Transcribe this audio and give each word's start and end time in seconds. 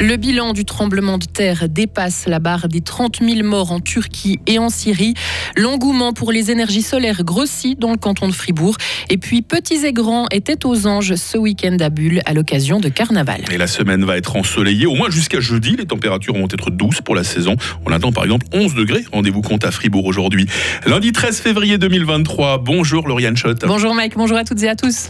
Le 0.00 0.16
bilan 0.16 0.52
du 0.52 0.64
tremblement 0.64 1.18
de 1.18 1.24
terre 1.24 1.68
dépasse 1.68 2.26
la 2.28 2.38
barre 2.38 2.68
des 2.68 2.80
30 2.80 3.18
000 3.20 3.42
morts 3.42 3.72
en 3.72 3.80
Turquie 3.80 4.38
et 4.46 4.60
en 4.60 4.68
Syrie. 4.68 5.14
L'engouement 5.56 6.12
pour 6.12 6.30
les 6.30 6.52
énergies 6.52 6.82
solaires 6.82 7.24
grossit 7.24 7.76
dans 7.76 7.90
le 7.90 7.96
canton 7.96 8.28
de 8.28 8.32
Fribourg. 8.32 8.76
Et 9.10 9.18
puis, 9.18 9.42
petits 9.42 9.84
et 9.84 9.92
grands 9.92 10.26
étaient 10.30 10.64
aux 10.64 10.86
anges 10.86 11.16
ce 11.16 11.36
week-end 11.36 11.76
à 11.80 11.90
Bulle 11.90 12.20
à 12.26 12.32
l'occasion 12.32 12.78
de 12.78 12.88
Carnaval. 12.88 13.40
Et 13.50 13.58
la 13.58 13.66
semaine 13.66 14.04
va 14.04 14.16
être 14.16 14.36
ensoleillée, 14.36 14.86
au 14.86 14.94
moins 14.94 15.10
jusqu'à 15.10 15.40
jeudi. 15.40 15.74
Les 15.76 15.86
températures 15.86 16.34
vont 16.34 16.48
être 16.48 16.70
douces 16.70 17.00
pour 17.00 17.16
la 17.16 17.24
saison. 17.24 17.56
On 17.84 17.90
attend 17.90 18.12
par 18.12 18.22
exemple 18.22 18.46
11 18.52 18.74
degrés. 18.74 19.04
Rendez-vous 19.12 19.42
compte 19.42 19.64
à 19.64 19.72
Fribourg 19.72 20.06
aujourd'hui. 20.06 20.46
Lundi 20.86 21.10
13 21.10 21.40
février 21.40 21.76
2023. 21.76 22.58
Bonjour 22.58 23.08
Lauriane 23.08 23.36
Schott. 23.36 23.64
Bonjour 23.66 23.96
Mike, 23.96 24.12
bonjour 24.16 24.36
à 24.36 24.44
toutes 24.44 24.62
et 24.62 24.68
à 24.68 24.76
tous. 24.76 25.08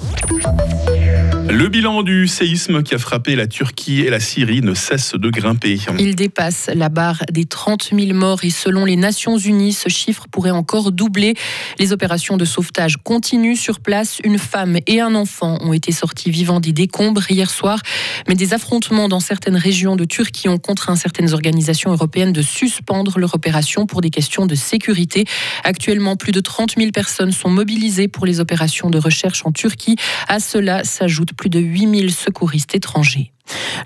Le 1.50 1.68
bilan 1.68 2.02
du 2.02 2.28
séisme 2.28 2.82
qui 2.82 2.94
a 2.94 2.98
frappé 2.98 3.34
la 3.34 3.46
Turquie 3.46 4.00
et 4.00 4.10
la 4.10 4.20
Syrie 4.20 4.60
ne 4.60 4.74
cesse 4.74 5.14
de 5.14 5.30
grimper. 5.30 5.78
Il 5.98 6.14
dépasse 6.14 6.68
la 6.74 6.90
barre 6.90 7.22
des 7.32 7.46
30 7.46 7.90
000 7.98 8.12
morts 8.12 8.40
et 8.42 8.50
selon 8.50 8.84
les 8.84 8.96
Nations 8.96 9.38
Unies, 9.38 9.72
ce 9.72 9.88
chiffre 9.88 10.26
pourrait 10.30 10.50
encore 10.50 10.92
doubler. 10.92 11.32
Les 11.78 11.94
opérations 11.94 12.36
de 12.36 12.44
sauvetage 12.44 12.98
continuent 12.98 13.56
sur 13.56 13.80
place. 13.80 14.18
Une 14.24 14.36
femme 14.38 14.78
et 14.86 15.00
un 15.00 15.14
enfant 15.14 15.56
ont 15.62 15.72
été 15.72 15.90
sortis 15.90 16.30
vivants 16.30 16.60
des 16.60 16.72
décombres 16.72 17.30
hier 17.30 17.48
soir, 17.48 17.80
mais 18.28 18.34
des 18.34 18.52
affrontements 18.52 19.08
dans 19.08 19.20
certaines 19.20 19.56
régions 19.56 19.96
de 19.96 20.04
Turquie 20.04 20.50
ont 20.50 20.58
contraint 20.58 20.96
certaines 20.96 21.32
organisations 21.32 21.90
européennes 21.90 22.34
de 22.34 22.42
suspendre 22.42 23.18
leur 23.18 23.34
opération 23.34 23.86
pour 23.86 24.02
des 24.02 24.10
questions 24.10 24.44
de 24.44 24.54
sécurité. 24.54 25.24
Actuellement, 25.64 26.16
plus 26.16 26.32
de 26.32 26.40
30 26.40 26.74
000 26.76 26.90
personnes 26.90 27.32
sont 27.32 27.48
mobilisées 27.48 28.06
pour 28.06 28.26
les 28.26 28.38
opérations 28.38 28.90
de 28.90 28.98
recherche 28.98 29.46
en 29.46 29.52
Turquie. 29.52 29.96
À 30.28 30.40
cela 30.40 30.84
s'ajoute 30.84 31.37
plus 31.38 31.48
de 31.48 31.60
8000 31.60 32.12
secouristes 32.12 32.74
étrangers. 32.74 33.32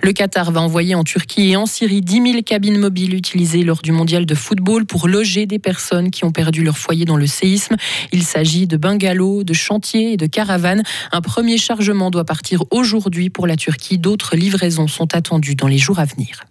Le 0.00 0.12
Qatar 0.12 0.50
va 0.50 0.60
envoyer 0.60 0.96
en 0.96 1.04
Turquie 1.04 1.50
et 1.50 1.56
en 1.56 1.66
Syrie 1.66 2.00
10 2.00 2.32
000 2.32 2.42
cabines 2.42 2.78
mobiles 2.78 3.14
utilisées 3.14 3.62
lors 3.62 3.82
du 3.82 3.92
mondial 3.92 4.26
de 4.26 4.34
football 4.34 4.86
pour 4.86 5.06
loger 5.06 5.46
des 5.46 5.60
personnes 5.60 6.10
qui 6.10 6.24
ont 6.24 6.32
perdu 6.32 6.64
leur 6.64 6.78
foyer 6.78 7.04
dans 7.04 7.16
le 7.16 7.28
séisme. 7.28 7.76
Il 8.10 8.24
s'agit 8.24 8.66
de 8.66 8.76
bungalows, 8.76 9.44
de 9.44 9.52
chantiers 9.52 10.14
et 10.14 10.16
de 10.16 10.26
caravanes. 10.26 10.82
Un 11.12 11.20
premier 11.20 11.58
chargement 11.58 12.10
doit 12.10 12.24
partir 12.24 12.64
aujourd'hui 12.70 13.30
pour 13.30 13.46
la 13.46 13.56
Turquie. 13.56 13.98
D'autres 13.98 14.34
livraisons 14.34 14.88
sont 14.88 15.14
attendues 15.14 15.54
dans 15.54 15.68
les 15.68 15.78
jours 15.78 16.00
à 16.00 16.06
venir. 16.06 16.42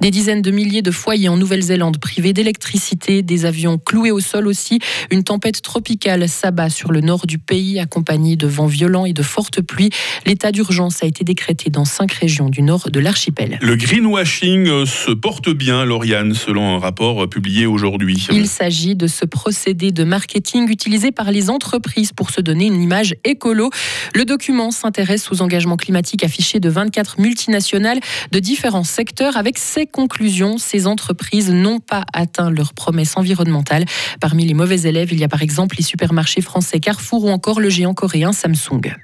Des 0.00 0.10
dizaines 0.10 0.42
de 0.42 0.50
milliers 0.50 0.82
de 0.82 0.90
foyers 0.90 1.28
en 1.28 1.36
Nouvelle-Zélande 1.36 1.98
privés 1.98 2.32
d'électricité, 2.32 3.22
des 3.22 3.44
avions 3.44 3.78
cloués 3.78 4.10
au 4.10 4.20
sol 4.20 4.46
aussi. 4.46 4.78
Une 5.10 5.24
tempête 5.24 5.62
tropicale 5.62 6.28
s'abat 6.28 6.70
sur 6.70 6.92
le 6.92 7.00
nord 7.00 7.26
du 7.26 7.38
pays, 7.38 7.78
accompagnée 7.78 8.36
de 8.36 8.46
vents 8.46 8.66
violents 8.66 9.06
et 9.06 9.12
de 9.12 9.22
fortes 9.22 9.62
pluies. 9.62 9.90
L'état 10.26 10.52
d'urgence 10.52 11.02
a 11.02 11.06
été 11.06 11.24
décrété 11.24 11.70
dans 11.70 11.84
cinq 11.84 12.12
régions 12.12 12.48
du 12.48 12.62
nord 12.62 12.90
de 12.90 13.00
l'archipel. 13.00 13.58
Le 13.62 13.76
greenwashing 13.76 14.68
euh, 14.68 14.86
se 14.86 15.10
porte 15.10 15.48
bien, 15.48 15.84
Lauriane, 15.84 16.34
selon 16.34 16.76
un 16.76 16.78
rapport 16.78 17.24
euh, 17.24 17.26
publié 17.26 17.66
aujourd'hui. 17.66 18.26
Il 18.32 18.48
s'agit 18.48 18.96
de 18.96 19.06
ce 19.06 19.24
procédé 19.24 19.92
de 19.92 20.04
marketing 20.04 20.70
utilisé 20.70 21.12
par 21.12 21.30
les 21.30 21.48
entreprises 21.50 22.12
pour 22.12 22.30
se 22.30 22.40
donner 22.40 22.66
une 22.66 22.82
image 22.82 23.14
écolo. 23.24 23.70
Le 24.14 24.24
document 24.24 24.70
s'intéresse 24.70 25.30
aux 25.30 25.42
engagements 25.42 25.76
climatiques 25.76 26.24
affichés 26.24 26.60
de 26.60 26.68
24 26.68 27.20
multinationales 27.20 28.00
de 28.32 28.38
différents 28.38 28.84
secteurs 28.84 29.36
avec 29.36 29.45
ces 29.56 29.86
conclusions, 29.86 30.58
ces 30.58 30.86
entreprises 30.86 31.50
n'ont 31.50 31.80
pas 31.80 32.04
atteint 32.12 32.50
leurs 32.50 32.74
promesses 32.74 33.16
environnementales. 33.16 33.84
Parmi 34.20 34.44
les 34.44 34.54
mauvais 34.54 34.82
élèves, 34.82 35.12
il 35.12 35.20
y 35.20 35.24
a 35.24 35.28
par 35.28 35.42
exemple 35.42 35.76
les 35.76 35.84
supermarchés 35.84 36.40
français 36.40 36.80
Carrefour 36.80 37.24
ou 37.24 37.30
encore 37.30 37.60
le 37.60 37.70
géant 37.70 37.94
coréen 37.94 38.32
Samsung. 38.32 38.96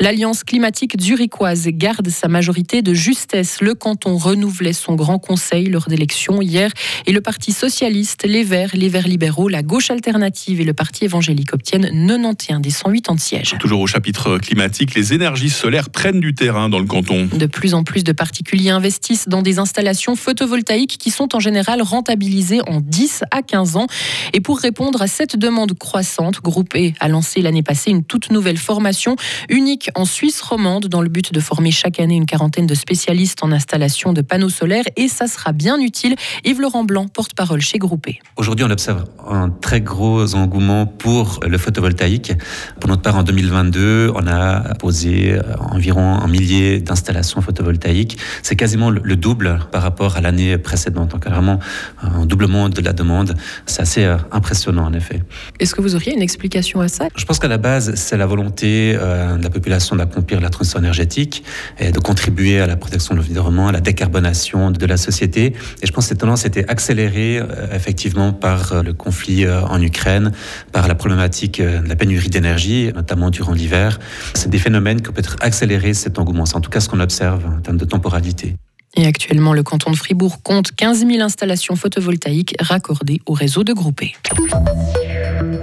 L'Alliance 0.00 0.44
climatique 0.44 1.00
zurichoise 1.00 1.68
garde 1.68 2.08
sa 2.08 2.28
majorité 2.28 2.82
de 2.82 2.94
justesse. 2.94 3.60
Le 3.60 3.74
canton 3.74 4.16
renouvelait 4.16 4.72
son 4.72 4.94
grand 4.94 5.18
conseil 5.18 5.68
lors 5.68 5.86
d'élections 5.86 6.42
hier 6.42 6.70
et 7.06 7.12
le 7.12 7.20
Parti 7.20 7.52
socialiste, 7.52 8.24
les 8.24 8.42
Verts, 8.42 8.70
les 8.74 8.88
Verts 8.88 9.08
libéraux, 9.08 9.48
la 9.48 9.62
gauche 9.62 9.90
alternative 9.90 10.60
et 10.60 10.64
le 10.64 10.72
Parti 10.72 11.04
évangélique 11.04 11.52
obtiennent 11.54 11.90
91 12.06 12.60
des 12.60 12.70
180 12.70 13.18
sièges. 13.18 13.54
Toujours 13.60 13.80
au 13.80 13.86
chapitre 13.86 14.38
climatique, 14.38 14.94
les 14.94 15.12
énergies 15.12 15.50
solaires 15.50 15.90
prennent 15.90 16.20
du 16.20 16.34
terrain 16.34 16.68
dans 16.68 16.80
le 16.80 16.86
canton. 16.86 17.28
De 17.32 17.46
plus 17.46 17.74
en 17.74 17.84
plus 17.84 18.04
de 18.04 18.12
particuliers 18.12 18.70
investissent 18.70 19.28
dans 19.28 19.42
des 19.42 19.58
installations 19.58 20.16
photovoltaïques 20.16 20.98
qui 20.98 21.10
sont 21.10 21.34
en 21.36 21.40
général 21.40 21.82
rentabilisées 21.82 22.60
en 22.66 22.80
10 22.80 23.24
à 23.30 23.42
15 23.42 23.76
ans. 23.76 23.86
Et 24.32 24.40
pour 24.40 24.58
répondre 24.58 25.02
à 25.02 25.06
cette 25.06 25.36
demande 25.36 25.78
croissante, 25.78 26.40
Groupe 26.42 26.74
E 26.74 26.92
a 27.00 27.08
lancé 27.08 27.42
l'année 27.42 27.62
passée 27.62 27.90
une 27.90 28.04
toute 28.04 28.30
nouvelle 28.30 28.58
formation 28.58 29.16
unique 29.48 29.90
en 29.94 30.04
Suisse 30.04 30.40
romande 30.40 30.86
dans 30.86 31.02
le 31.02 31.08
but 31.08 31.32
de 31.32 31.40
former 31.40 31.70
chaque 31.70 32.00
année 32.00 32.16
une 32.16 32.26
quarantaine 32.26 32.66
de 32.66 32.74
spécialistes 32.74 33.42
en 33.42 33.52
installation 33.52 34.12
de 34.12 34.22
panneaux 34.22 34.48
solaires 34.48 34.84
et 34.96 35.08
ça 35.08 35.26
sera 35.26 35.52
bien 35.52 35.78
utile. 35.78 36.16
Yves-Laurent 36.44 36.84
Blanc, 36.84 37.08
porte-parole 37.08 37.60
chez 37.60 37.78
Groupé. 37.78 38.20
Aujourd'hui, 38.36 38.64
on 38.64 38.70
observe 38.70 39.04
un 39.28 39.50
très 39.50 39.80
gros 39.80 40.34
engouement 40.34 40.86
pour 40.86 41.40
le 41.46 41.58
photovoltaïque. 41.58 42.32
Pour 42.80 42.88
notre 42.88 43.02
part, 43.02 43.16
en 43.16 43.22
2022, 43.22 44.12
on 44.14 44.26
a 44.26 44.74
posé 44.74 45.32
euh, 45.32 45.42
environ 45.58 46.14
un 46.14 46.28
millier 46.28 46.80
d'installations 46.80 47.40
photovoltaïques. 47.40 48.18
C'est 48.42 48.56
quasiment 48.56 48.90
le 48.90 49.16
double 49.16 49.60
par 49.72 49.82
rapport 49.82 50.16
à 50.16 50.20
l'année 50.20 50.58
précédente. 50.58 51.10
Donc 51.10 51.26
vraiment 51.26 51.58
un 52.02 52.26
doublement 52.26 52.68
de 52.68 52.80
la 52.80 52.92
demande. 52.92 53.34
C'est 53.66 53.82
assez 53.82 54.04
euh, 54.04 54.16
impressionnant 54.32 54.84
en 54.86 54.92
effet. 54.92 55.22
Est-ce 55.60 55.74
que 55.74 55.80
vous 55.80 55.94
auriez 55.94 56.14
une 56.14 56.22
explication 56.22 56.80
à 56.80 56.88
ça? 56.88 57.08
Je 57.16 57.24
pense 57.24 57.38
qu'à 57.38 57.48
la 57.48 57.58
base, 57.58 57.94
c'est 57.94 58.16
la 58.16 58.26
volonté 58.26 58.96
de 59.38 59.42
la 59.42 59.50
population 59.50 59.96
d'accomplir 59.96 60.40
la 60.40 60.50
transition 60.50 60.78
énergétique 60.78 61.44
et 61.78 61.92
de 61.92 61.98
contribuer 61.98 62.60
à 62.60 62.66
la 62.66 62.76
protection 62.76 63.14
de 63.14 63.20
l'environnement, 63.20 63.68
à 63.68 63.72
la 63.72 63.80
décarbonation 63.80 64.70
de 64.70 64.86
la 64.86 64.96
société. 64.96 65.54
Et 65.82 65.86
je 65.86 65.92
pense 65.92 66.04
que 66.04 66.08
cette 66.10 66.18
tendance 66.18 66.44
été 66.44 66.68
accélérée 66.68 67.38
euh, 67.38 67.74
effectivement 67.74 68.32
par 68.32 68.72
euh, 68.72 68.82
le 68.82 68.92
conflit 68.92 69.44
euh, 69.44 69.62
en 69.62 69.80
Ukraine, 69.80 70.32
par 70.72 70.88
la 70.88 70.94
problématique 70.94 71.60
de 71.60 71.88
la 71.88 71.96
pénurie 71.96 72.28
d'énergie, 72.28 72.90
notamment 72.94 73.30
durant 73.30 73.52
l'hiver. 73.52 73.98
C'est 74.34 74.50
des 74.50 74.58
phénomènes 74.58 75.00
qui 75.00 75.10
peuvent 75.10 75.18
être 75.18 75.36
accélérés 75.40 75.94
cet 75.94 76.18
engouement. 76.18 76.46
C'est 76.46 76.56
en 76.56 76.60
tout 76.60 76.70
cas 76.70 76.80
ce 76.80 76.88
qu'on 76.88 77.00
observe 77.00 77.44
en 77.46 77.60
termes 77.60 77.78
de 77.78 77.84
temporalité. 77.84 78.56
Et 78.96 79.06
actuellement, 79.06 79.52
le 79.52 79.62
canton 79.62 79.90
de 79.90 79.96
Fribourg 79.96 80.42
compte 80.42 80.72
15 80.72 81.06
000 81.06 81.20
installations 81.20 81.74
photovoltaïques 81.74 82.54
raccordées 82.60 83.20
au 83.26 83.32
réseau 83.32 83.64
de 83.64 83.72
groupés. 83.72 84.14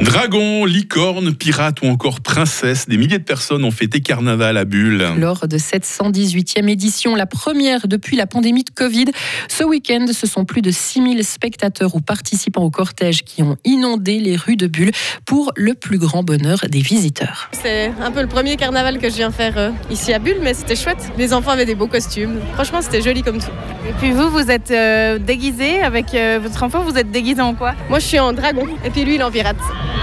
Dragon, 0.03 0.65
licorne, 0.65 1.35
pirate 1.35 1.83
ou 1.83 1.85
encore 1.85 2.21
princesse, 2.21 2.87
des 2.87 2.97
milliers 2.97 3.19
de 3.19 3.23
personnes 3.23 3.63
ont 3.63 3.71
fêté 3.71 4.01
carnaval 4.01 4.57
à 4.57 4.65
Bulle. 4.65 5.05
Lors 5.17 5.47
de 5.47 5.59
cette 5.59 5.85
118e 5.85 6.67
édition, 6.67 7.15
la 7.15 7.27
première 7.27 7.87
depuis 7.87 8.17
la 8.17 8.25
pandémie 8.25 8.63
de 8.63 8.71
Covid, 8.71 9.05
ce 9.47 9.63
week-end, 9.63 10.07
ce 10.11 10.25
sont 10.25 10.43
plus 10.43 10.63
de 10.63 10.71
6000 10.71 11.23
spectateurs 11.23 11.95
ou 11.95 12.01
participants 12.01 12.63
au 12.63 12.71
cortège 12.71 13.23
qui 13.23 13.43
ont 13.43 13.57
inondé 13.63 14.19
les 14.19 14.35
rues 14.35 14.55
de 14.55 14.65
Bulle 14.65 14.91
pour 15.25 15.51
le 15.55 15.75
plus 15.75 15.99
grand 15.99 16.23
bonheur 16.23 16.59
des 16.67 16.81
visiteurs. 16.81 17.51
C'est 17.51 17.91
un 18.01 18.09
peu 18.09 18.21
le 18.21 18.27
premier 18.27 18.57
carnaval 18.57 18.97
que 18.97 19.09
je 19.09 19.15
viens 19.15 19.31
faire 19.31 19.57
euh, 19.57 19.69
ici 19.91 20.13
à 20.13 20.19
Bulle, 20.19 20.39
mais 20.41 20.55
c'était 20.55 20.75
chouette. 20.75 21.11
Les 21.17 21.31
enfants 21.31 21.51
avaient 21.51 21.65
des 21.65 21.75
beaux 21.75 21.87
costumes. 21.87 22.39
Franchement, 22.55 22.81
c'était 22.81 23.03
joli 23.03 23.21
comme 23.21 23.37
tout. 23.37 23.51
Et 23.87 23.93
puis 23.99 24.11
vous, 24.11 24.29
vous 24.31 24.49
êtes 24.49 24.71
euh, 24.71 25.19
déguisé 25.19 25.81
avec 25.81 26.15
euh, 26.15 26.39
votre 26.41 26.63
enfant, 26.63 26.81
vous 26.83 26.97
êtes 26.97 27.11
déguisé 27.11 27.41
en 27.41 27.53
quoi? 27.53 27.75
Moi, 27.87 27.99
je 27.99 28.05
suis 28.05 28.19
en 28.19 28.33
dragon, 28.33 28.67
et 28.83 28.89
puis 28.89 29.05
lui, 29.05 29.15
il 29.15 29.21
est 29.21 29.23
en 29.23 29.31
pirate. 29.31 29.57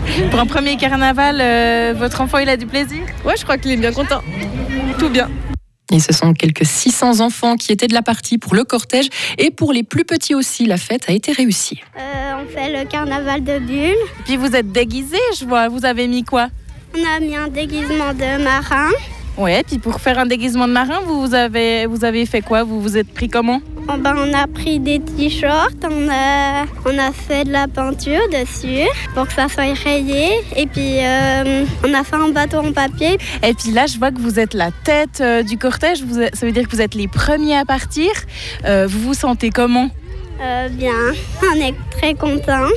Pour 0.30 0.40
un 0.40 0.46
premier 0.46 0.76
carnaval, 0.76 1.38
euh, 1.40 1.94
votre 1.96 2.20
enfant, 2.20 2.38
il 2.38 2.48
a 2.48 2.56
du 2.56 2.66
plaisir? 2.66 3.00
Ouais, 3.24 3.34
je 3.36 3.42
crois 3.44 3.58
qu'il 3.58 3.72
est 3.72 3.76
bien 3.76 3.92
content. 3.92 4.22
Tout 4.98 5.08
bien. 5.08 5.28
Et 5.90 6.00
ce 6.00 6.12
sont 6.12 6.34
quelques 6.34 6.66
600 6.66 7.20
enfants 7.20 7.56
qui 7.56 7.72
étaient 7.72 7.86
de 7.86 7.94
la 7.94 8.02
partie 8.02 8.36
pour 8.36 8.54
le 8.54 8.64
cortège. 8.64 9.08
Et 9.38 9.50
pour 9.50 9.72
les 9.72 9.82
plus 9.82 10.04
petits 10.04 10.34
aussi, 10.34 10.66
la 10.66 10.76
fête 10.76 11.08
a 11.08 11.12
été 11.12 11.32
réussie. 11.32 11.80
Euh, 11.98 12.42
on 12.42 12.46
fait 12.46 12.70
le 12.70 12.86
carnaval 12.86 13.42
de 13.42 13.58
Bulle. 13.58 13.96
Puis 14.26 14.36
vous 14.36 14.54
êtes 14.54 14.70
déguisé, 14.70 15.16
je 15.38 15.46
vois. 15.46 15.68
Vous 15.68 15.86
avez 15.86 16.06
mis 16.06 16.24
quoi? 16.24 16.48
On 16.94 17.16
a 17.16 17.20
mis 17.20 17.36
un 17.36 17.48
déguisement 17.48 18.12
de 18.12 18.42
marin. 18.42 18.90
Ouais, 19.38 19.62
puis 19.62 19.78
pour 19.78 20.00
faire 20.00 20.18
un 20.18 20.26
déguisement 20.26 20.66
de 20.66 20.72
marin, 20.72 21.00
vous 21.06 21.32
avez, 21.32 21.86
vous 21.86 22.04
avez 22.04 22.26
fait 22.26 22.42
quoi? 22.42 22.64
Vous 22.64 22.80
vous 22.80 22.96
êtes 22.96 23.12
pris 23.14 23.28
comment? 23.28 23.62
Ben, 23.96 24.14
on 24.18 24.34
a 24.34 24.46
pris 24.46 24.78
des 24.78 25.00
t-shirts, 25.00 25.82
on 25.82 26.08
a, 26.10 26.66
on 26.84 26.98
a 26.98 27.10
fait 27.12 27.44
de 27.44 27.52
la 27.52 27.66
peinture 27.68 28.20
dessus 28.30 28.86
pour 29.14 29.26
que 29.26 29.32
ça 29.32 29.48
soit 29.48 29.72
rayé. 29.72 30.28
Et 30.56 30.66
puis 30.66 30.98
euh, 31.00 31.64
on 31.86 31.94
a 31.94 32.04
fait 32.04 32.16
un 32.16 32.28
bateau 32.28 32.58
en 32.58 32.72
papier. 32.72 33.18
Et 33.42 33.54
puis 33.54 33.70
là, 33.72 33.86
je 33.86 33.98
vois 33.98 34.10
que 34.10 34.20
vous 34.20 34.38
êtes 34.38 34.52
la 34.52 34.70
tête 34.84 35.20
euh, 35.20 35.42
du 35.42 35.56
cortège. 35.56 36.02
Vous 36.02 36.20
ça 36.20 36.46
veut 36.46 36.52
dire 36.52 36.68
que 36.68 36.76
vous 36.76 36.82
êtes 36.82 36.94
les 36.94 37.08
premiers 37.08 37.56
à 37.56 37.64
partir. 37.64 38.10
Euh, 38.66 38.86
vous 38.86 39.00
vous 39.00 39.14
sentez 39.14 39.50
comment? 39.50 39.88
Bien, 40.70 40.92
on 41.42 41.56
est 41.56 41.74
très 41.90 42.14
contents. 42.14 42.68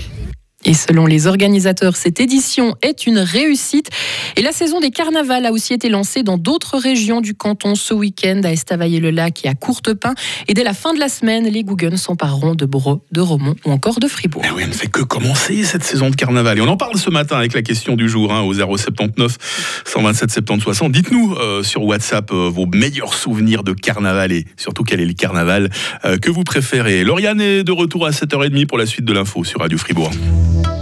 Et 0.66 0.74
selon 0.74 1.06
les 1.06 1.28
organisateurs, 1.28 1.96
cette 1.96 2.20
édition 2.20 2.76
est 2.82 3.08
une 3.08 3.18
réussite. 3.20 3.90
Et 4.38 4.42
la 4.42 4.52
saison 4.52 4.80
des 4.80 4.92
carnavals 4.92 5.46
a 5.46 5.52
aussi 5.52 5.74
été 5.74 5.90
lancée 5.90 6.24
dans 6.24 6.38
d'autres 6.38 6.78
régions 6.78 7.22
du 7.22 7.34
canton 7.34 7.76
ce 7.76 7.94
week-end, 7.94 8.42
à 8.44 8.52
Estavayer-le-Lac 8.52 9.46
et 9.46 9.50
à 9.50 9.56
Courtepin. 9.56 10.14
Et 10.48 10.54
dès 10.54 10.64
la 10.64 10.74
fin 10.74 10.94
de 10.94 11.00
la 11.00 11.10
semaine, 11.10 11.46
les 11.46 11.64
Gougons 11.64 11.98
s'empareront 11.98 12.56
de 12.56 12.66
Bro, 12.66 13.02
de 13.12 13.22
Romont 13.22 13.56
ou 13.66 13.72
encore 13.72 14.00
de 14.00 14.08
Fribourg. 14.08 14.44
Eh 14.46 14.52
oui, 14.52 14.62
elle 14.64 14.70
ne 14.70 14.74
fait 14.74 14.88
que 14.88 15.02
commencer 15.02 15.64
cette 15.64 15.84
saison 15.84 16.10
de 16.10 16.16
carnaval. 16.16 16.58
Et 16.58 16.62
on 16.62 16.68
en 16.68 16.78
parle 16.78 16.98
ce 16.98 17.10
matin 17.10 17.38
avec 17.38 17.54
la 17.54 17.62
question 17.62 17.96
du 17.96 18.08
jour 18.08 18.32
hein, 18.34 18.42
au 18.42 18.54
079 18.54 19.38
127 19.86 20.32
70 20.32 20.62
60. 20.62 20.92
Dites-nous 20.92 21.36
euh, 21.36 21.64
sur 21.64 21.84
WhatsApp 21.84 22.32
euh, 22.32 22.50
vos 22.50 22.68
meilleurs 22.68 23.14
souvenirs 23.14 23.64
de 23.64 23.74
carnaval 23.74 24.32
et 24.32 24.46
surtout 24.58 24.84
quel 24.84 25.02
est 25.02 25.06
le 25.06 25.14
carnaval 25.14 25.70
euh, 26.06 26.18
que 26.18 26.30
vous 26.30 26.44
préférez. 26.44 27.04
Lauriane 27.04 27.42
est 27.42 27.64
de 27.64 27.72
retour 27.72 28.06
à 28.06 28.12
7h30 28.12 28.68
pour 28.68 28.78
la 28.78 28.86
suite 28.86 29.06
de 29.06 29.14
l'info 29.14 29.44
sur 29.44 29.60
Radio 29.60 29.78
Fribourg. 29.78 30.12